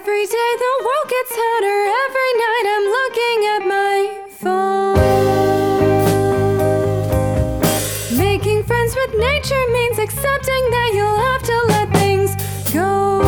Every 0.00 0.26
day 0.26 0.50
the 0.58 0.74
world 0.84 1.08
gets 1.08 1.32
hotter. 1.34 1.78
Every 2.06 2.32
night 2.44 2.66
I'm 2.74 2.86
looking 2.98 3.38
at 3.54 3.62
my 3.66 3.96
phone. 4.30 4.94
Making 8.16 8.62
friends 8.62 8.94
with 8.94 9.18
nature 9.18 9.66
means 9.72 9.98
accepting 9.98 10.70
that 10.70 10.90
you'll 10.94 11.18
have 11.18 11.42
to 11.42 11.64
let 11.66 11.90
things 11.94 12.36
go. 12.72 13.22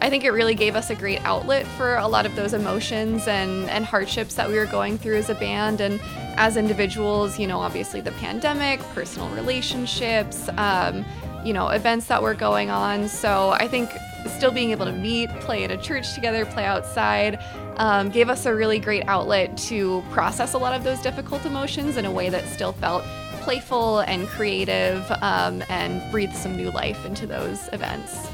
I 0.00 0.08
think 0.08 0.22
it 0.22 0.30
really 0.30 0.54
gave 0.54 0.76
us 0.76 0.90
a 0.90 0.94
great 0.94 1.20
outlet 1.24 1.66
for 1.66 1.96
a 1.96 2.06
lot 2.06 2.24
of 2.24 2.36
those 2.36 2.54
emotions 2.54 3.26
and, 3.26 3.68
and 3.68 3.84
hardships 3.84 4.36
that 4.36 4.48
we 4.48 4.54
were 4.54 4.66
going 4.66 4.96
through 4.96 5.16
as 5.16 5.28
a 5.28 5.34
band 5.34 5.80
and 5.80 6.00
as 6.36 6.56
individuals. 6.56 7.36
You 7.36 7.48
know, 7.48 7.58
obviously 7.58 8.00
the 8.00 8.12
pandemic, 8.12 8.78
personal 8.94 9.28
relationships, 9.30 10.48
um, 10.56 11.04
you 11.44 11.52
know, 11.52 11.68
events 11.68 12.06
that 12.06 12.22
were 12.22 12.34
going 12.34 12.70
on. 12.70 13.08
So 13.08 13.50
I 13.50 13.68
think 13.68 13.90
still 14.28 14.50
being 14.50 14.70
able 14.70 14.86
to 14.86 14.92
meet, 14.92 15.28
play 15.40 15.64
in 15.64 15.70
a 15.70 15.76
church 15.76 16.14
together, 16.14 16.46
play 16.46 16.64
outside, 16.64 17.38
um, 17.76 18.10
gave 18.10 18.28
us 18.28 18.46
a 18.46 18.54
really 18.54 18.78
great 18.78 19.04
outlet 19.06 19.56
to 19.56 20.02
process 20.10 20.54
a 20.54 20.58
lot 20.58 20.74
of 20.74 20.84
those 20.84 21.00
difficult 21.00 21.44
emotions 21.44 21.96
in 21.96 22.04
a 22.04 22.10
way 22.10 22.28
that 22.28 22.46
still 22.46 22.72
felt 22.72 23.04
playful 23.42 24.00
and 24.00 24.26
creative 24.28 25.10
um, 25.20 25.62
and 25.68 26.10
breathed 26.10 26.34
some 26.34 26.56
new 26.56 26.70
life 26.70 27.04
into 27.04 27.26
those 27.26 27.68
events. 27.72 28.28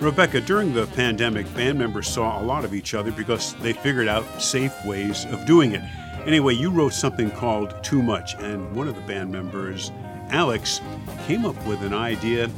Rabeca, 0.00 0.44
during 0.44 0.74
the 0.74 0.86
pandemic, 0.88 1.52
band 1.54 1.78
members 1.78 2.08
saw 2.08 2.40
a 2.40 2.42
lot 2.42 2.64
of 2.64 2.72
each 2.72 2.94
other 2.94 3.10
because 3.10 3.54
they 3.54 3.72
figured 3.72 4.08
out 4.08 4.24
safe 4.40 4.72
ways 4.84 5.24
of 5.26 5.44
doing 5.44 5.72
it. 5.72 5.82
Anyway, 6.24 6.54
you 6.54 6.70
wrote 6.70 6.92
something 6.92 7.30
called 7.30 7.82
Too 7.82 8.02
Much, 8.02 8.34
and 8.34 8.74
one 8.76 8.86
of 8.86 8.94
the 8.94 9.00
band 9.02 9.30
members, 9.32 9.90
Alex, 10.30 10.80
came 11.26 11.44
up 11.44 11.56
with 11.66 11.82
an 11.82 11.94
idea 11.94 12.48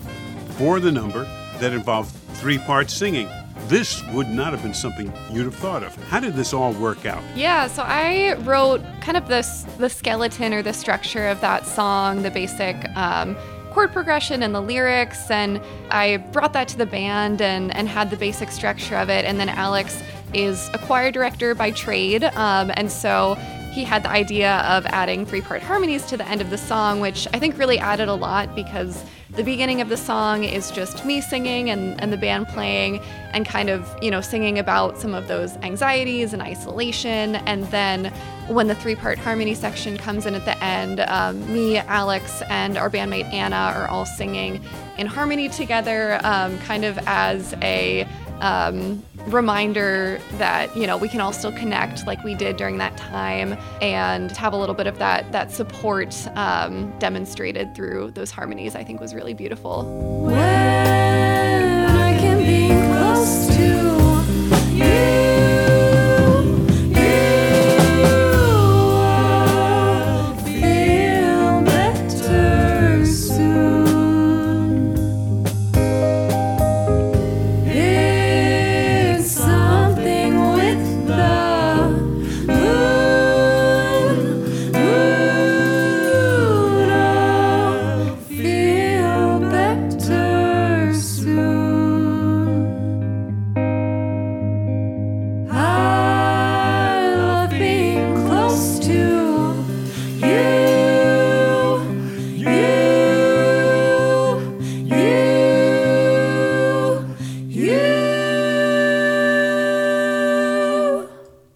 for 0.57 0.81
the 0.81 0.93
number 0.93 1.25
that 1.59 1.73
involved 1.73 2.11
three 2.35 2.59
part 2.59 2.91
singing. 2.91 3.29
This 3.67 4.03
would 4.09 4.29
not 4.29 4.53
have 4.53 4.63
been 4.63 4.75
something 4.75 5.13
you'd 5.31 5.45
have 5.45 5.55
thought 5.55 5.83
of. 5.83 5.95
How 6.05 6.21
did 6.21 6.35
this 6.35 6.53
all 6.53 6.73
work 6.73 7.07
out? 7.07 7.23
Yeah, 7.37 7.69
so 7.69 7.83
I 7.83 8.35
wrote 8.41 8.81
kind 9.01 9.17
of 9.17 9.29
this 9.29 9.65
the 9.79 9.89
skeleton 9.89 10.53
or 10.53 10.63
the 10.63 10.73
structure 10.73 11.29
of 11.29 11.41
that 11.41 11.67
song, 11.67 12.23
the 12.23 12.31
basic 12.31 12.77
um, 12.97 13.37
chord 13.71 13.93
progression 13.93 14.43
and 14.43 14.55
the 14.55 14.61
lyrics, 14.61 15.31
and 15.31 15.61
I 15.91 16.17
brought 16.17 16.53
that 16.55 16.69
to 16.69 16.79
the 16.79 16.87
band 16.87 17.41
and 17.41 17.75
and 17.77 17.89
had 17.89 18.11
the 18.11 18.17
basic 18.17 18.51
structure 18.51 18.97
of 18.97 19.09
it. 19.09 19.25
And 19.25 19.39
then 19.39 19.49
Alex 19.49 20.03
is 20.35 20.69
a 20.75 20.79
choir 20.79 21.11
director 21.11 21.55
by 21.55 21.71
trade, 21.71 22.25
um, 22.25 22.73
and 22.75 22.91
so 22.91 23.37
he 23.71 23.85
had 23.85 24.03
the 24.03 24.11
idea 24.11 24.57
of 24.59 24.85
adding 24.87 25.25
three 25.25 25.41
part 25.41 25.63
harmonies 25.63 26.05
to 26.07 26.17
the 26.17 26.27
end 26.27 26.41
of 26.41 26.51
the 26.51 26.59
song, 26.59 27.01
which 27.01 27.29
I 27.33 27.39
think 27.39 27.57
really 27.57 27.79
added 27.79 28.09
a 28.09 28.15
lot 28.15 28.55
because 28.55 29.05
the 29.31 29.45
beginning 29.45 29.81
of 29.81 29.89
the 29.89 29.97
song 29.97 30.43
is 30.43 30.71
just 30.73 31.05
me 31.05 31.21
singing 31.21 31.71
and, 31.71 32.01
and 32.01 32.13
the 32.13 32.17
band 32.17 32.49
playing 32.49 33.01
and 33.33 33.47
kind 33.47 33.71
of, 33.71 33.89
you 34.03 34.11
know, 34.11 34.21
singing 34.21 34.59
about 34.59 34.99
some 34.99 35.15
of 35.15 35.29
those 35.29 35.57
anxieties 35.59 36.33
and 36.33 36.43
isolation. 36.43 37.37
And 37.37 37.65
then 37.67 38.07
when 38.49 38.67
the 38.67 38.75
three 38.75 38.95
part 38.95 39.19
harmony 39.19 39.55
section 39.55 39.97
comes 39.97 40.27
in 40.27 40.35
at 40.35 40.45
the 40.45 40.63
end, 40.63 41.01
um, 41.01 41.41
me, 41.53 41.79
Alex, 41.79 42.43
and 42.49 42.77
our 42.77 42.91
bandmate 42.91 43.33
Anna 43.33 43.73
are 43.77 43.89
all 43.89 44.07
singing 44.07 44.63
in 44.99 45.07
harmony 45.07 45.49
together, 45.49 46.21
um, 46.25 46.59
kind 46.61 46.85
of 46.85 46.99
as 47.07 47.55
a 47.63 48.07
um, 48.41 49.03
reminder 49.27 50.21
that 50.39 50.75
you 50.77 50.87
know 50.87 50.97
we 50.97 51.09
can 51.09 51.21
all 51.21 51.33
still 51.33 51.53
connect 51.53 52.07
like 52.07 52.23
we 52.25 52.35
did 52.35 52.57
during 52.57 52.79
that 52.79 52.97
time 52.97 53.57
and 53.83 54.33
have 54.33 54.53
a 54.53 54.57
little 54.57 54.75
bit 54.75 54.87
of 54.87 54.99
that 54.99 55.31
that 55.33 55.51
support 55.51 56.27
um, 56.37 56.91
demonstrated 56.99 57.75
through 57.75 58.11
those 58.13 58.31
harmonies 58.31 58.75
i 58.75 58.83
think 58.83 59.01
was 59.01 59.15
really 59.15 59.35
beautiful 59.35 59.83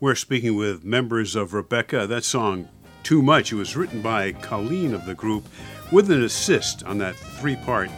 We're 0.05 0.15
speaking 0.17 0.55
with 0.55 0.85
members 0.85 1.35
of 1.35 1.53
Rabeca. 1.53 2.07
That 2.07 2.25
song, 2.25 2.69
Too 3.05 3.23
Much, 3.23 3.53
it 3.53 3.57
was 3.57 3.75
written 3.75 4.03
by 4.03 4.33
Colleen 4.33 4.93
of 4.93 5.07
the 5.07 5.15
group 5.15 5.47
with 5.93 6.11
an 6.11 6.23
assist 6.23 6.85
on 6.85 6.99
that 6.99 7.17
three 7.17 7.57
part 7.57 7.89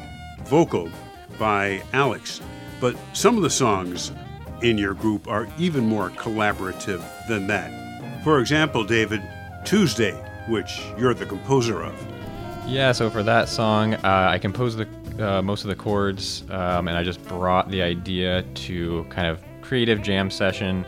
vocal 0.44 0.88
by 1.36 1.82
Alex. 1.92 2.40
But 2.80 2.96
some 3.12 3.36
of 3.36 3.42
the 3.42 3.50
songs 3.50 4.12
in 4.62 4.78
your 4.78 4.94
group 4.94 5.26
are 5.26 5.48
even 5.58 5.84
more 5.84 6.10
collaborative 6.10 7.02
than 7.26 7.48
that. 7.48 8.22
For 8.22 8.38
example, 8.38 8.84
David, 8.84 9.20
Tuesday, 9.64 10.12
which 10.48 10.80
you're 10.96 11.12
the 11.12 11.26
composer 11.26 11.82
of. 11.82 12.06
Yeah, 12.68 12.92
so 12.92 13.10
for 13.10 13.24
that 13.24 13.48
song, 13.48 13.94
uh, 13.94 14.28
I 14.30 14.38
composed 14.38 14.78
the 14.78 14.88
uh, 15.28 15.42
most 15.42 15.64
of 15.64 15.70
the 15.70 15.74
chords, 15.74 16.44
um, 16.50 16.86
and 16.86 16.96
I 16.96 17.02
just 17.02 17.20
brought 17.24 17.68
the 17.68 17.82
idea 17.82 18.42
to 18.42 19.04
kind 19.10 19.26
of 19.26 19.42
creative 19.60 20.02
jam 20.02 20.30
session 20.30 20.86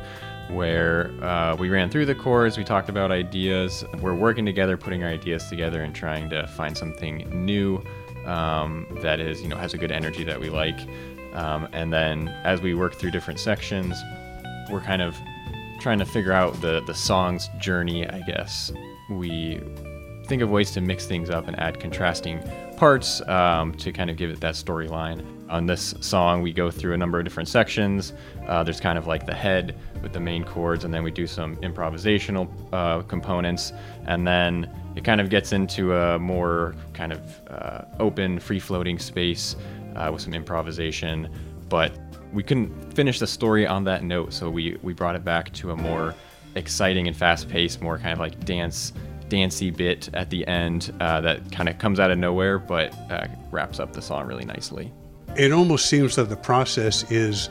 where 0.50 1.12
uh, 1.22 1.56
we 1.56 1.68
ran 1.68 1.90
through 1.90 2.06
the 2.06 2.14
chords, 2.14 2.56
we 2.56 2.64
talked 2.64 2.88
about 2.88 3.10
ideas, 3.10 3.84
we're 4.00 4.14
working 4.14 4.44
together, 4.44 4.76
putting 4.76 5.02
our 5.02 5.10
ideas 5.10 5.48
together, 5.48 5.82
and 5.82 5.94
trying 5.94 6.28
to 6.30 6.46
find 6.48 6.76
something 6.76 7.28
new 7.44 7.82
um, 8.26 8.86
that 9.02 9.20
is, 9.20 9.40
you 9.42 9.48
know, 9.48 9.56
has 9.56 9.74
a 9.74 9.78
good 9.78 9.92
energy 9.92 10.24
that 10.24 10.38
we 10.40 10.50
like. 10.50 10.78
Um, 11.32 11.68
and 11.72 11.92
then 11.92 12.28
as 12.44 12.60
we 12.60 12.74
work 12.74 12.94
through 12.94 13.10
different 13.10 13.40
sections, 13.40 13.96
we're 14.70 14.80
kind 14.80 15.02
of 15.02 15.16
trying 15.80 15.98
to 15.98 16.06
figure 16.06 16.32
out 16.32 16.60
the 16.60 16.82
the 16.86 16.94
song's 16.94 17.48
journey, 17.58 18.08
I 18.08 18.20
guess. 18.20 18.72
We 19.08 19.60
think 20.28 20.42
of 20.42 20.50
ways 20.50 20.70
to 20.72 20.80
mix 20.82 21.06
things 21.06 21.30
up 21.30 21.48
and 21.48 21.58
add 21.58 21.80
contrasting 21.80 22.38
parts 22.76 23.26
um, 23.28 23.72
to 23.74 23.90
kind 23.90 24.10
of 24.10 24.16
give 24.16 24.30
it 24.30 24.40
that 24.40 24.54
storyline. 24.54 25.24
On 25.48 25.64
this 25.64 25.94
song, 26.00 26.42
we 26.42 26.52
go 26.52 26.70
through 26.70 26.92
a 26.92 26.96
number 26.98 27.18
of 27.18 27.24
different 27.24 27.48
sections. 27.48 28.12
Uh, 28.46 28.62
there's 28.62 28.78
kind 28.78 28.98
of 28.98 29.06
like 29.06 29.24
the 29.24 29.34
head 29.34 29.74
with 30.02 30.12
the 30.12 30.20
main 30.20 30.44
chords, 30.44 30.84
and 30.84 30.92
then 30.92 31.02
we 31.02 31.10
do 31.10 31.26
some 31.26 31.56
improvisational 31.56 32.46
uh, 32.72 33.00
components, 33.02 33.72
and 34.06 34.26
then 34.26 34.70
it 34.94 35.02
kind 35.02 35.20
of 35.20 35.30
gets 35.30 35.52
into 35.52 35.94
a 35.94 36.18
more 36.18 36.74
kind 36.92 37.12
of 37.12 37.42
uh, 37.48 37.84
open, 37.98 38.38
free 38.38 38.60
floating 38.60 38.98
space 38.98 39.56
uh, 39.96 40.10
with 40.12 40.20
some 40.20 40.34
improvisation. 40.34 41.28
But 41.70 41.98
we 42.34 42.42
couldn't 42.42 42.92
finish 42.92 43.18
the 43.18 43.26
story 43.26 43.66
on 43.66 43.82
that 43.84 44.04
note, 44.04 44.34
so 44.34 44.50
we, 44.50 44.76
we 44.82 44.92
brought 44.92 45.16
it 45.16 45.24
back 45.24 45.52
to 45.54 45.70
a 45.70 45.76
more 45.76 46.14
exciting 46.54 47.08
and 47.08 47.16
fast 47.16 47.48
paced, 47.48 47.80
more 47.80 47.96
kind 47.96 48.12
of 48.12 48.18
like 48.18 48.44
dance 48.44 48.92
dancey 49.28 49.70
bit 49.70 50.08
at 50.14 50.30
the 50.30 50.46
end 50.46 50.92
uh, 51.00 51.20
that 51.20 51.50
kind 51.52 51.68
of 51.68 51.78
comes 51.78 52.00
out 52.00 52.10
of 52.10 52.18
nowhere 52.18 52.58
but 52.58 52.92
uh, 53.10 53.26
wraps 53.50 53.80
up 53.80 53.92
the 53.92 54.02
song 54.02 54.26
really 54.26 54.44
nicely. 54.44 54.92
It 55.36 55.52
almost 55.52 55.86
seems 55.86 56.16
that 56.16 56.28
the 56.28 56.36
process 56.36 57.10
is 57.10 57.48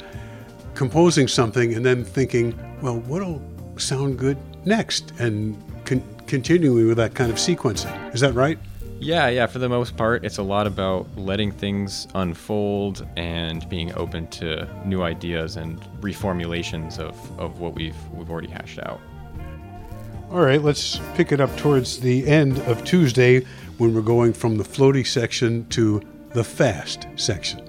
composing 0.74 1.28
something 1.28 1.74
and 1.74 1.86
then 1.86 2.04
thinking, 2.04 2.58
well, 2.82 3.00
what'll 3.02 3.42
sound 3.78 4.20
good 4.20 4.38
next? 4.66 5.12
And 5.20 5.58
con- 5.86 6.04
continuing 6.28 6.88
with 6.88 6.98
that 6.98 7.14
kind 7.16 7.32
of 7.32 7.38
sequencing. 7.38 8.14
Is 8.14 8.22
that 8.22 8.34
right? 8.34 8.60
Yeah, 9.00 9.30
yeah, 9.30 9.46
for 9.46 9.60
the 9.60 9.70
most 9.70 9.96
part, 9.96 10.26
it's 10.26 10.40
a 10.40 10.44
lot 10.44 10.66
about 10.66 11.08
letting 11.18 11.52
things 11.52 12.08
unfold 12.16 13.08
and 13.16 13.68
being 13.70 13.94
open 13.94 14.28
to 14.28 14.68
new 14.86 15.04
ideas 15.04 15.56
and 15.56 15.80
reformulations 16.02 16.98
of, 16.98 17.40
of 17.40 17.60
what 17.60 17.76
we've 17.76 17.96
we've 18.12 18.30
already 18.30 18.48
hashed 18.48 18.80
out. 18.80 19.00
All 20.30 20.42
right, 20.42 20.62
let's 20.62 21.00
pick 21.16 21.32
it 21.32 21.40
up 21.40 21.56
towards 21.56 22.02
the 22.02 22.28
end 22.28 22.60
of 22.60 22.84
Tuesday 22.84 23.46
when 23.78 23.94
we're 23.94 24.02
going 24.02 24.34
from 24.34 24.58
the 24.58 24.64
floaty 24.66 25.08
section 25.08 25.66
to 25.70 26.02
the 26.32 26.44
fast 26.44 27.08
section. 27.16 27.62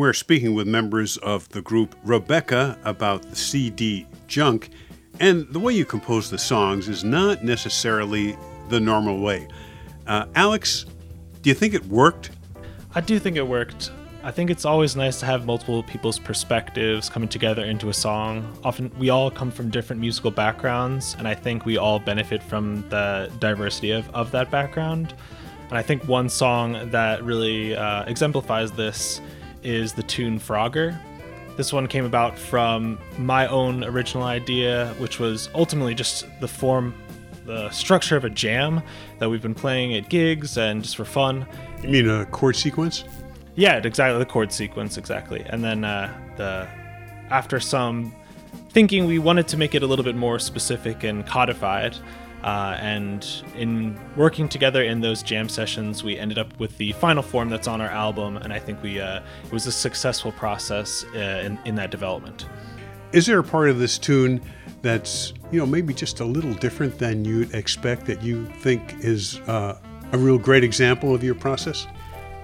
We're 0.00 0.14
speaking 0.14 0.54
with 0.54 0.66
members 0.66 1.18
of 1.18 1.46
the 1.50 1.60
group 1.60 1.94
Rabeca 2.06 2.78
about 2.86 3.20
the 3.20 3.36
CD 3.36 4.06
Junk, 4.28 4.70
and 5.20 5.46
the 5.52 5.60
way 5.60 5.74
you 5.74 5.84
compose 5.84 6.30
the 6.30 6.38
songs 6.38 6.88
is 6.88 7.04
not 7.04 7.44
necessarily 7.44 8.34
the 8.70 8.80
normal 8.80 9.20
way. 9.20 9.46
Uh, 10.06 10.24
Alex, 10.34 10.86
do 11.42 11.50
you 11.50 11.54
think 11.54 11.74
it 11.74 11.84
worked? 11.84 12.30
I 12.94 13.02
do 13.02 13.18
think 13.18 13.36
it 13.36 13.46
worked. 13.46 13.90
I 14.22 14.30
think 14.30 14.48
it's 14.48 14.64
always 14.64 14.96
nice 14.96 15.20
to 15.20 15.26
have 15.26 15.44
multiple 15.44 15.82
people's 15.82 16.18
perspectives 16.18 17.10
coming 17.10 17.28
together 17.28 17.66
into 17.66 17.90
a 17.90 17.94
song. 17.94 18.56
Often 18.64 18.92
we 18.98 19.10
all 19.10 19.30
come 19.30 19.50
from 19.50 19.68
different 19.68 20.00
musical 20.00 20.30
backgrounds, 20.30 21.14
and 21.18 21.28
I 21.28 21.34
think 21.34 21.66
we 21.66 21.76
all 21.76 21.98
benefit 21.98 22.42
from 22.42 22.88
the 22.88 23.30
diversity 23.38 23.90
of, 23.90 24.08
of 24.14 24.30
that 24.30 24.50
background. 24.50 25.12
And 25.68 25.76
I 25.76 25.82
think 25.82 26.08
one 26.08 26.30
song 26.30 26.88
that 26.90 27.22
really 27.22 27.76
uh, 27.76 28.04
exemplifies 28.04 28.72
this 28.72 29.20
is 29.62 29.92
the 29.92 30.02
tune 30.02 30.38
Frogger. 30.38 30.98
This 31.56 31.72
one 31.72 31.86
came 31.86 32.04
about 32.04 32.38
from 32.38 32.98
my 33.18 33.46
own 33.46 33.84
original 33.84 34.24
idea, 34.24 34.94
which 34.98 35.18
was 35.18 35.50
ultimately 35.54 35.94
just 35.94 36.26
the 36.40 36.48
form, 36.48 36.94
the 37.44 37.70
structure 37.70 38.16
of 38.16 38.24
a 38.24 38.30
jam 38.30 38.82
that 39.18 39.28
we've 39.28 39.42
been 39.42 39.54
playing 39.54 39.94
at 39.94 40.08
gigs 40.08 40.56
and 40.56 40.82
just 40.82 40.96
for 40.96 41.04
fun. 41.04 41.46
You 41.82 41.88
mean 41.88 42.08
a 42.08 42.26
chord 42.26 42.56
sequence? 42.56 43.04
Yeah, 43.56 43.76
exactly 43.76 44.18
the 44.18 44.26
chord 44.26 44.52
sequence 44.52 44.96
exactly. 44.96 45.42
And 45.46 45.62
then 45.62 45.84
uh, 45.84 46.12
the 46.36 46.68
after 47.30 47.60
some 47.60 48.14
thinking, 48.70 49.06
we 49.06 49.18
wanted 49.18 49.48
to 49.48 49.56
make 49.56 49.74
it 49.74 49.82
a 49.82 49.86
little 49.86 50.04
bit 50.04 50.16
more 50.16 50.38
specific 50.38 51.04
and 51.04 51.26
codified. 51.26 51.96
Uh, 52.42 52.76
and 52.80 53.44
in 53.56 53.98
working 54.16 54.48
together 54.48 54.82
in 54.82 55.00
those 55.00 55.22
jam 55.22 55.48
sessions, 55.48 56.02
we 56.02 56.18
ended 56.18 56.38
up 56.38 56.58
with 56.58 56.76
the 56.78 56.92
final 56.92 57.22
form 57.22 57.50
that's 57.50 57.68
on 57.68 57.80
our 57.80 57.88
album, 57.88 58.38
and 58.38 58.52
I 58.52 58.58
think 58.58 58.82
we 58.82 59.00
uh, 59.00 59.20
it 59.44 59.52
was 59.52 59.66
a 59.66 59.72
successful 59.72 60.32
process 60.32 61.04
uh, 61.14 61.42
in, 61.44 61.58
in 61.66 61.74
that 61.74 61.90
development. 61.90 62.46
Is 63.12 63.26
there 63.26 63.38
a 63.38 63.44
part 63.44 63.68
of 63.68 63.78
this 63.78 63.98
tune 63.98 64.40
that's 64.82 65.34
you 65.50 65.58
know 65.58 65.66
maybe 65.66 65.92
just 65.92 66.20
a 66.20 66.24
little 66.24 66.54
different 66.54 66.98
than 66.98 67.24
you'd 67.24 67.54
expect 67.54 68.06
that 68.06 68.22
you 68.22 68.46
think 68.60 68.94
is 69.00 69.38
uh, 69.40 69.78
a 70.12 70.18
real 70.18 70.38
great 70.38 70.64
example 70.64 71.14
of 71.14 71.22
your 71.22 71.34
process? 71.34 71.86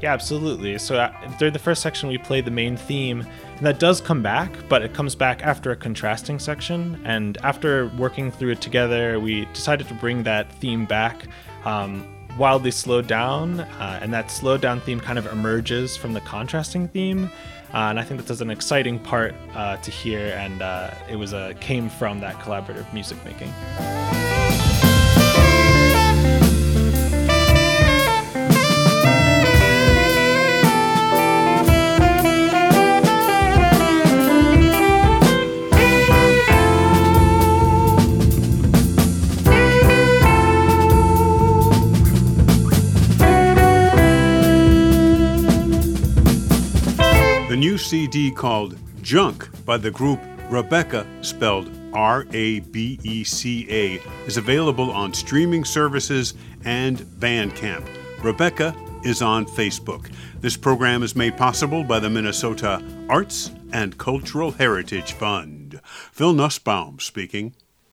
Yeah, 0.02 0.12
absolutely. 0.12 0.78
So 0.78 0.96
uh, 0.96 1.12
during 1.38 1.52
the 1.52 1.58
first 1.58 1.80
section, 1.80 2.08
we 2.08 2.18
play 2.18 2.42
the 2.42 2.50
main 2.50 2.76
theme, 2.76 3.26
and 3.56 3.66
that 3.66 3.78
does 3.78 4.00
come 4.00 4.22
back, 4.22 4.52
but 4.68 4.82
it 4.82 4.92
comes 4.92 5.14
back 5.14 5.42
after 5.42 5.70
a 5.70 5.76
contrasting 5.76 6.38
section. 6.38 7.00
And 7.04 7.38
after 7.42 7.88
working 7.98 8.30
through 8.30 8.50
it 8.52 8.60
together, 8.60 9.18
we 9.18 9.46
decided 9.46 9.88
to 9.88 9.94
bring 9.94 10.22
that 10.24 10.52
theme 10.52 10.84
back. 10.84 11.26
Um, 11.64 12.06
wildly 12.38 12.70
slowed 12.70 13.06
down, 13.06 13.60
uh, 13.60 13.98
and 14.02 14.12
that 14.12 14.30
slowed 14.30 14.60
down 14.60 14.80
theme 14.82 15.00
kind 15.00 15.18
of 15.18 15.26
emerges 15.26 15.96
from 15.96 16.12
the 16.12 16.20
contrasting 16.20 16.88
theme. 16.88 17.30
Uh, 17.72 17.88
and 17.90 17.98
I 17.98 18.02
think 18.04 18.20
that 18.20 18.26
that's 18.26 18.40
an 18.40 18.50
exciting 18.50 18.98
part 18.98 19.34
uh, 19.54 19.76
to 19.78 19.90
hear, 19.90 20.34
and 20.38 20.62
uh, 20.62 20.90
it 21.10 21.16
was 21.16 21.32
a 21.32 21.54
came 21.60 21.88
from 21.88 22.20
that 22.20 22.36
collaborative 22.36 22.92
music 22.92 23.18
making. 23.24 23.52
Called 48.30 48.78
Junk 49.02 49.48
by 49.64 49.76
the 49.76 49.90
group 49.90 50.20
Rabeca, 50.50 51.06
spelled 51.24 51.70
R 51.92 52.26
A 52.32 52.60
B 52.60 52.98
E 53.02 53.24
C 53.24 53.66
A, 53.70 54.02
is 54.26 54.36
available 54.36 54.90
on 54.90 55.12
streaming 55.12 55.64
services 55.64 56.34
and 56.64 56.98
Bandcamp. 56.98 57.86
Rabeca 58.18 58.74
is 59.04 59.22
on 59.22 59.46
Facebook. 59.46 60.10
This 60.40 60.56
program 60.56 61.02
is 61.02 61.16
made 61.16 61.36
possible 61.36 61.84
by 61.84 62.00
the 62.00 62.10
Minnesota 62.10 62.82
Arts 63.08 63.50
and 63.72 63.98
Cultural 63.98 64.52
Heritage 64.52 65.12
Fund. 65.12 65.80
Phil 65.84 66.32
Nusbaum 66.32 67.00
speaking. 67.00 67.54